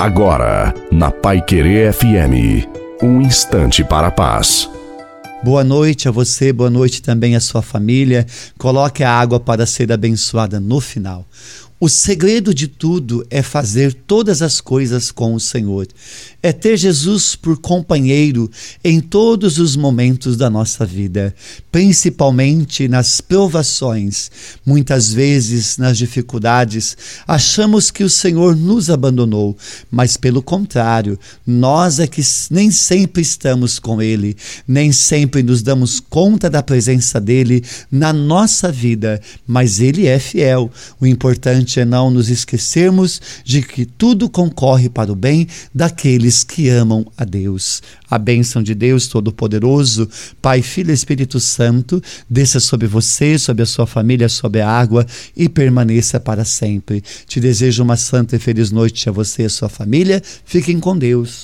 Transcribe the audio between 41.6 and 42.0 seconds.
importante é